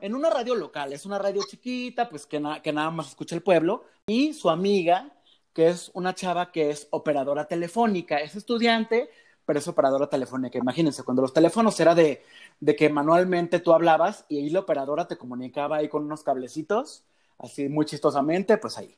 [0.00, 3.34] en una radio local, es una radio chiquita, pues que, na que nada más escucha
[3.34, 5.10] el pueblo, y su amiga,
[5.52, 9.10] que es una chava que es operadora telefónica, es estudiante,
[9.44, 10.58] pero es operadora telefónica.
[10.58, 12.22] Imagínense, cuando los teléfonos era de,
[12.60, 17.04] de que manualmente tú hablabas y ahí la operadora te comunicaba ahí con unos cablecitos,
[17.38, 18.94] así muy chistosamente, pues ahí.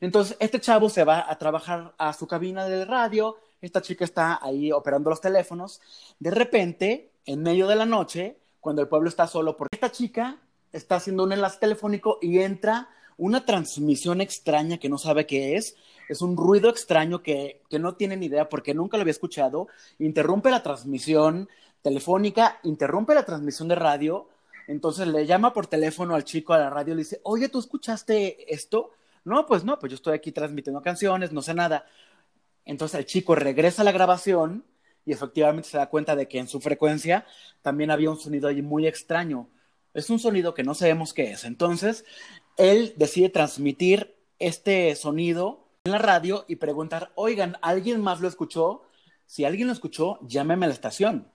[0.00, 4.40] Entonces, este chavo se va a trabajar a su cabina de radio, esta chica está
[4.42, 5.80] ahí operando los teléfonos,
[6.18, 10.38] de repente, en medio de la noche, cuando el pueblo está solo, porque esta chica
[10.72, 15.76] está haciendo un enlace telefónico y entra una transmisión extraña que no sabe qué es.
[16.08, 19.68] Es un ruido extraño que, que no tiene ni idea porque nunca lo había escuchado.
[19.98, 21.48] Interrumpe la transmisión
[21.82, 24.28] telefónica, interrumpe la transmisión de radio.
[24.66, 27.58] Entonces le llama por teléfono al chico a la radio y le dice, oye, ¿tú
[27.58, 28.90] escuchaste esto?
[29.24, 31.84] No, pues no, pues yo estoy aquí transmitiendo canciones, no sé nada.
[32.64, 34.64] Entonces el chico regresa a la grabación
[35.04, 37.26] y efectivamente se da cuenta de que en su frecuencia
[37.60, 39.48] también había un sonido ahí muy extraño.
[39.94, 41.44] Es un sonido que no sabemos qué es.
[41.44, 42.04] Entonces,
[42.56, 48.82] él decide transmitir este sonido en la radio y preguntar, oigan, ¿alguien más lo escuchó?
[49.26, 51.28] Si alguien lo escuchó, llámeme a la estación.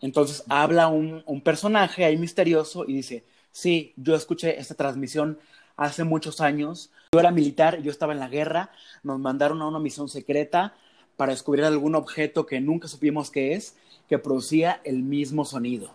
[0.00, 5.38] Entonces habla un, un personaje ahí misterioso y dice, sí, yo escuché esta transmisión
[5.76, 6.90] hace muchos años.
[7.14, 8.70] Yo era militar, yo estaba en la guerra,
[9.02, 10.74] nos mandaron a una misión secreta
[11.18, 13.76] para descubrir algún objeto que nunca supimos qué es,
[14.08, 15.92] que producía el mismo sonido.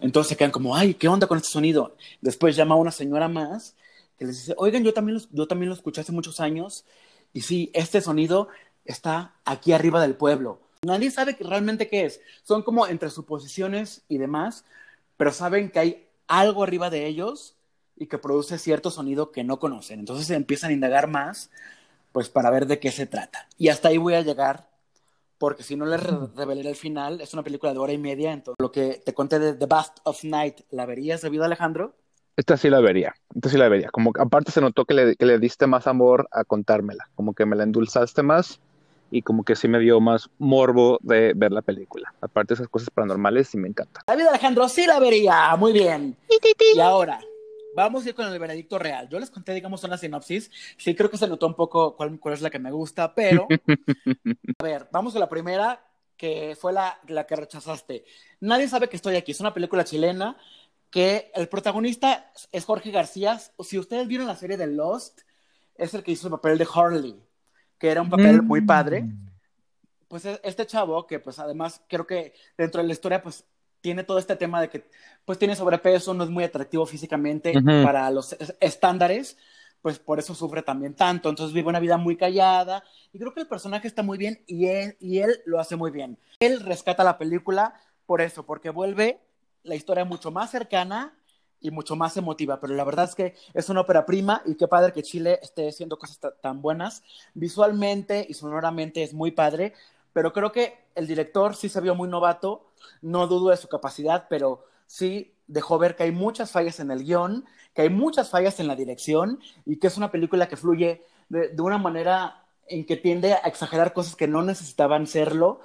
[0.00, 1.96] Entonces se quedan como, ay, ¿qué onda con este sonido?
[2.20, 3.74] Después llama a una señora más
[4.16, 6.84] que les dice, oigan, yo también, lo, yo también lo escuché hace muchos años
[7.32, 8.46] y sí, este sonido
[8.84, 10.60] está aquí arriba del pueblo.
[10.82, 12.20] Nadie sabe realmente qué es.
[12.44, 14.64] Son como entre suposiciones y demás,
[15.16, 17.56] pero saben que hay algo arriba de ellos
[18.00, 20.00] y que produce cierto sonido que no conocen.
[20.00, 21.50] Entonces se empiezan a indagar más,
[22.12, 23.46] pues para ver de qué se trata.
[23.58, 24.70] Y hasta ahí voy a llegar,
[25.36, 28.56] porque si no les revelaré el final, es una película de hora y media, entonces
[28.58, 31.94] lo que te conté de The Bast of Night, ¿la verías debido a Alejandro?
[32.38, 33.90] Esta sí la vería, esta sí la vería.
[33.90, 37.44] Como aparte se notó que le, que le diste más amor a contármela, como que
[37.44, 38.60] me la endulzaste más
[39.10, 42.14] y como que sí me dio más morbo de ver la película.
[42.22, 44.04] Aparte de esas cosas paranormales, sí me encanta.
[44.06, 46.16] David Alejandro, sí la vería, muy bien.
[46.74, 47.20] Y ahora,
[47.74, 49.08] vamos a ir con el veredicto real.
[49.08, 50.50] Yo les conté, digamos, una sinopsis.
[50.76, 53.46] Sí, creo que se notó un poco cuál, cuál es la que me gusta, pero.
[54.58, 55.84] a ver, vamos con la primera,
[56.16, 58.04] que fue la, la que rechazaste.
[58.40, 59.32] Nadie sabe que estoy aquí.
[59.32, 60.36] Es una película chilena
[60.90, 63.40] que el protagonista es Jorge García.
[63.60, 65.20] Si ustedes vieron la serie de Lost,
[65.76, 67.22] es el que hizo el papel de Harley,
[67.78, 69.06] que era un papel muy padre.
[70.08, 73.44] Pues este chavo, que pues además creo que dentro de la historia, pues
[73.80, 74.84] tiene todo este tema de que
[75.24, 77.82] pues tiene sobrepeso, no es muy atractivo físicamente Ujú.
[77.84, 79.36] para los es- estándares,
[79.82, 81.28] pues por eso sufre también tanto.
[81.28, 84.66] Entonces vive una vida muy callada y creo que el personaje está muy bien y
[84.66, 86.18] él, y él lo hace muy bien.
[86.40, 87.74] Él rescata la película
[88.06, 89.20] por eso, porque vuelve
[89.62, 91.14] la historia mucho más cercana
[91.62, 94.66] y mucho más emotiva, pero la verdad es que es una ópera prima y qué
[94.66, 97.02] padre que Chile esté haciendo cosas ta- tan buenas.
[97.34, 99.74] Visualmente y sonoramente es muy padre,
[100.12, 102.70] pero creo que el director sí se vio muy novato,
[103.02, 107.04] no dudo de su capacidad, pero sí dejó ver que hay muchas fallas en el
[107.04, 107.44] guion,
[107.74, 111.54] que hay muchas fallas en la dirección y que es una película que fluye de,
[111.60, 115.60] una manera en que tiende a exagerar cosas que no necesitaban serlo,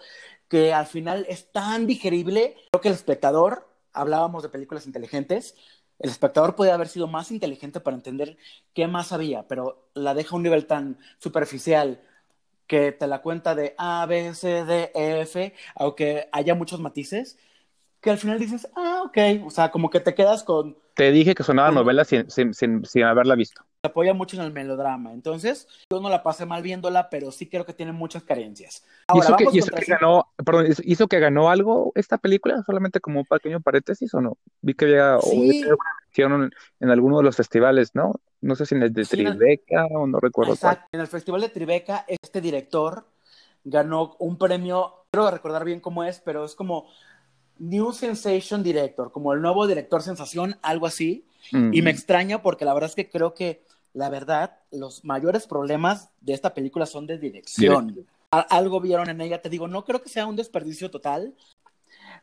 [0.47, 2.55] que al final es tan digerible.
[2.71, 5.55] Creo que el espectador, hablábamos de películas inteligentes,
[5.99, 8.37] el espectador puede haber sido más inteligente para entender
[8.73, 12.01] qué más había, pero la deja a un nivel tan superficial
[12.67, 17.37] que te la cuenta de A, B, C, D, E, F, aunque haya muchos matices,
[18.01, 21.35] que al final dices, ah, ok, o sea, como que te quedas con, Te dije
[21.35, 21.81] que sonaba Bueno.
[21.81, 23.63] novela sin, sin, sin, sin haberla visto.
[23.81, 27.47] te apoya mucho en el melodrama, entonces yo no la pasé mal viéndola, pero sí
[27.49, 28.83] creo que tiene muchas carencias.
[29.07, 29.45] Ahora, ¿Hizo que,
[29.85, 32.63] que ganó, perdón, hizo- que ganó algo esta película?
[32.63, 34.37] Solamente como un pequeño paréntesis o no?
[34.61, 35.63] Vi que había, o Sí.
[36.11, 38.13] hicieron en, en alguno de los festivales, ¿no?
[38.45, 40.73] No sé si en el de Sí, en el- Tribeca o no recuerdo cuál.
[40.73, 40.89] Exacto.
[40.91, 43.07] En el Festival de Tribeca, este director
[43.63, 46.85] ganó un premio, quiero recordar bien cómo es, pero es como
[47.57, 51.25] New Sensation Director, como el nuevo director sensación, algo así.
[51.51, 51.73] Mm.
[51.73, 56.11] Y me extraña porque la verdad es que creo que, la verdad, los mayores problemas
[56.21, 58.05] de esta película son de dirección.
[58.29, 61.33] Algo vieron en ella, te digo, no creo que sea un desperdicio total.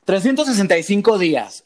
[0.05, 1.65] 365 días.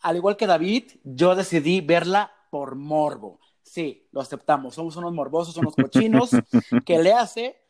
[0.00, 3.38] Al igual que David, yo decidí verla por morbo.
[3.68, 4.74] Sí, lo aceptamos.
[4.74, 6.30] Somos unos morbosos, unos cochinos.
[6.86, 7.60] que le hace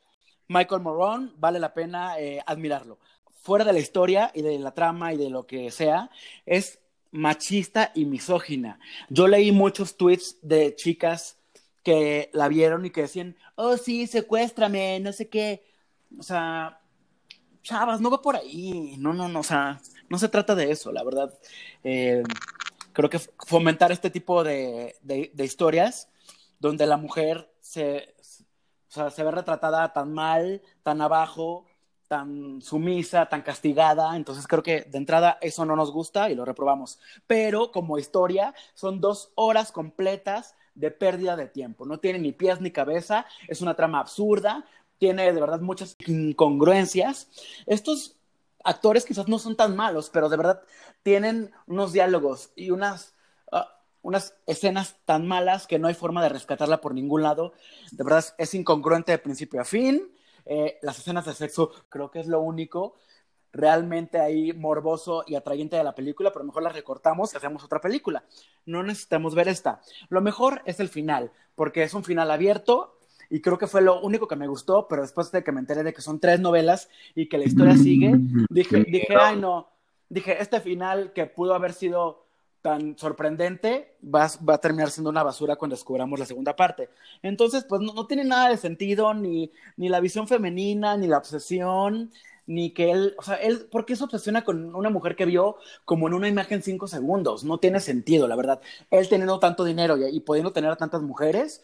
[0.47, 2.99] Michael Moron, vale la pena eh, admirarlo.
[3.43, 6.11] Fuera de la historia y de la trama y de lo que sea,
[6.47, 6.79] es
[7.11, 8.79] machista y misógina.
[9.09, 11.39] Yo leí muchos tweets de chicas
[11.83, 15.65] que la vieron y que decían, oh sí, secuéstrame, no sé qué.
[16.19, 16.81] O sea,
[17.63, 18.97] chavas, no va por ahí.
[18.99, 21.35] No, no, no, o sea, no se trata de eso, la verdad.
[21.83, 22.23] Eh,
[22.99, 26.09] creo que fomentar este tipo de, de, historias
[26.59, 28.13] donde la mujer se,
[28.89, 31.65] se ve retratada tan mal, tan abajo,
[32.09, 34.17] tan sumisa, tan castigada.
[34.17, 36.99] Entonces creo que de entrada eso no nos gusta y lo reprobamos.
[37.29, 41.87] Pero como historia son dos horas completas de pérdida de tiempo.
[41.87, 44.67] No tiene ni pies ni cabeza, es una trama absurda,
[44.99, 47.29] tiene de verdad muchas incongruencias.
[47.65, 48.18] Estos
[48.69, 50.63] actores quizás no son tan malos, pero de verdad
[51.03, 53.15] tienen unos diálogos y unas,
[53.51, 53.65] uh,
[54.03, 57.53] unas escenas tan malas que no hay forma de rescatarla por ningún lado.
[57.93, 60.13] De verdad es incongruente de principio a fin.
[60.45, 62.95] Eh, las escenas de sexo creo que es lo único
[63.53, 67.81] realmente ahí morboso y atrayente de la película, pero mejor la recortamos y hacemos otra
[67.81, 68.25] película.
[68.67, 69.81] No necesitamos ver esta.
[70.11, 72.98] Lo mejor es el final, porque es un final abierto
[73.31, 75.83] y creo que fue lo único que me gustó, pero después de que me enteré
[75.83, 78.13] de que son tres novelas y que la historia sigue,
[78.51, 79.69] dije, dije, ay no,
[80.09, 82.27] dije, este final que pudo haber sido
[82.63, 86.89] tan sorprendente va, va, a terminar siendo una basura cuando descubramos la segunda parte.
[87.23, 91.19] Entonces, pues no, no tiene nada de sentido, ni, ni la visión femenina, ni la
[91.19, 92.11] obsesión,
[92.47, 95.59] ni que él, o sea, él, ¿por qué se obsesiona con una mujer que vio
[95.85, 97.45] como en una imagen cinco segundos?
[97.45, 98.61] No tiene sentido, la verdad.
[98.91, 101.63] Él teniendo tanto dinero y, y pudiendo tener a tantas mujeres,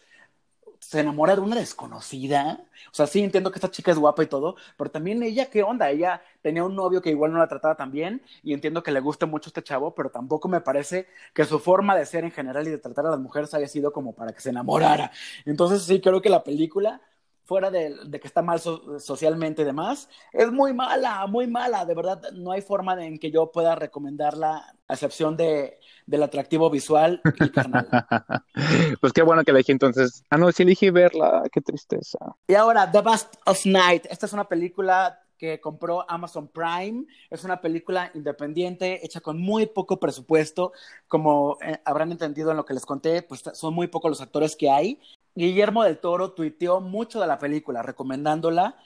[0.94, 2.60] se enamora de una desconocida.
[2.92, 5.64] O sea, sí entiendo que esta chica es guapa y todo, pero también ella, ¿qué
[5.64, 5.90] onda?
[5.90, 9.00] Ella tenía un novio que igual no la trataba tan bien y entiendo que le
[9.00, 12.68] guste mucho este chavo, pero tampoco me parece que su forma de ser en general
[12.68, 15.10] y de tratar a las mujeres haya sido como para que se enamorara.
[15.44, 17.00] Entonces sí creo que la película
[17.44, 21.84] fuera de, que está mal socialmente y demás, es muy mala, muy mala.
[21.84, 26.70] De verdad, no hay forma en que yo pueda recomendarla, a excepción de, del atractivo
[26.70, 27.88] visual y carnal.
[29.00, 30.24] pues qué bueno que elegí entonces.
[30.30, 32.18] Ah, no, sí elegí verla, qué tristeza.
[32.48, 34.06] Y ahora, The Bust of Night.
[34.10, 37.04] Esta es una película que compró Amazon Prime.
[37.30, 40.72] Es una película independiente, hecha con muy poco presupuesto.
[41.08, 44.56] Como eh, habrán entendido en lo que les conté, pues son muy pocos los actores
[44.56, 45.00] que hay.
[45.34, 48.76] Guillermo del Toro tuiteó mucho de la película, recomendándola.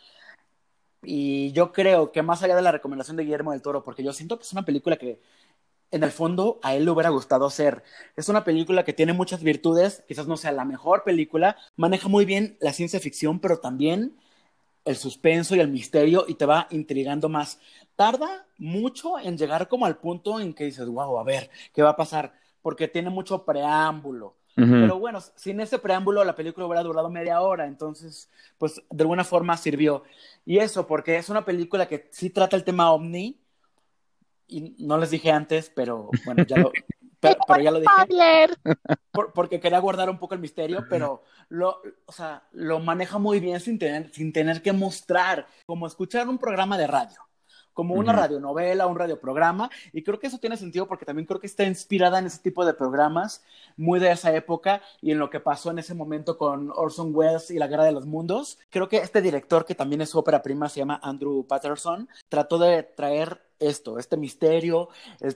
[1.03, 4.13] Y yo creo que más allá de la recomendación de Guillermo del Toro, porque yo
[4.13, 5.21] siento que es una película que
[5.91, 7.83] en el fondo a él le hubiera gustado hacer.
[8.17, 12.25] Es una película que tiene muchas virtudes, quizás no sea la mejor película, maneja muy
[12.25, 14.17] bien la ciencia ficción, pero también
[14.85, 17.61] el suspenso y el misterio y te va intrigando más.
[17.97, 21.91] Tarda mucho en llegar como al punto en que dices, wow, a ver, ¿qué va
[21.91, 22.33] a pasar?
[22.63, 27.67] Porque tiene mucho preámbulo pero bueno, sin ese preámbulo la película hubiera durado media hora,
[27.67, 30.03] entonces, pues de alguna forma sirvió.
[30.45, 33.41] Y eso, porque es una película que sí trata el tema ovni,
[34.49, 36.73] y no les dije antes, pero bueno, ya lo,
[37.21, 37.93] pero, ya lo dije.
[39.35, 43.61] porque quería guardar un poco el misterio, pero lo, o sea, lo maneja muy bien
[43.61, 47.28] sin tener, sin tener que mostrar, como escuchar un programa de radio
[47.79, 51.47] como una radionovela, un radioprograma, y creo que eso tiene sentido porque también creo que
[51.47, 53.45] está inspirada en ese tipo de programas
[53.77, 57.53] muy de esa época y en lo que pasó en ese momento con Orson Welles
[57.53, 58.59] y la Guerra de los Mundos.
[58.71, 62.59] Creo que este director, que también es su ópera prima, se llama Andrew Patterson, trató
[62.59, 64.89] de traer esto, este misterio,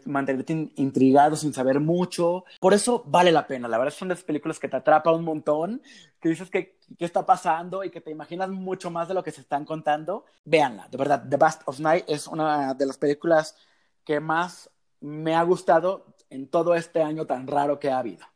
[0.06, 2.44] mantenerte intrigado sin saber mucho.
[2.60, 3.68] Por eso vale la pena.
[3.68, 5.82] La verdad son de esas películas que te atrapa un montón,
[6.20, 9.30] que dices que qué está pasando y que te imaginas mucho más de lo que
[9.30, 10.24] se están contando.
[10.44, 11.24] Véanla, de verdad.
[11.28, 13.56] The Bust of Night es una de las películas
[14.04, 14.70] que más
[15.00, 18.26] me ha gustado en todo este año tan raro que ha habido.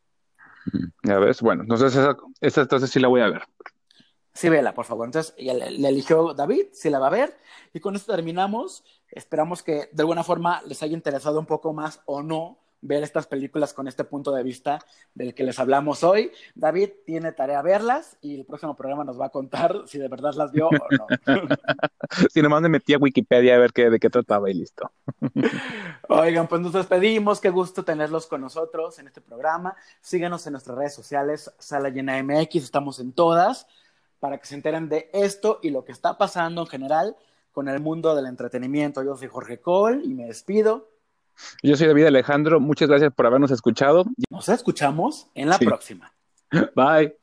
[1.03, 3.43] Ya ves, bueno, entonces esa, esa entonces sí la voy a ver.
[4.37, 5.07] Sí, vela, por favor.
[5.07, 7.39] Entonces, le, eligió David, sí la va a ver.
[7.73, 8.85] Y con esto terminamos.
[9.11, 13.27] Esperamos que de alguna forma les haya interesado un poco más o no ver estas
[13.27, 14.79] películas con este punto de vista
[15.15, 16.33] del que les hablamos hoy.
[16.55, 20.35] David tiene tarea verlas y el próximo programa nos va a contar si de verdad
[20.35, 21.07] las vio o no.
[22.31, 24.93] si nomás me metí a Wikipedia a ver qué, de qué trataba y listo.
[26.11, 27.41] Oigan, pues nos despedimos.
[27.41, 29.75] Qué gusto tenerlos con nosotros en este programa.
[30.03, 33.67] Síganos en nuestras redes sociales, Sala Llena MX, estamos en todas
[34.21, 37.17] para que se enteren de esto y lo que está pasando en general
[37.53, 39.03] con el mundo del entretenimiento.
[39.03, 40.91] Yo soy Jorge Cole y me despido.
[41.63, 42.61] Yo soy David Alejandro.
[42.61, 44.05] Muchas gracias por habernos escuchado.
[44.31, 46.13] Nos escuchamos en la próxima.
[46.75, 47.17] Bye.